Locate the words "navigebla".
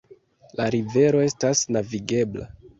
1.79-2.53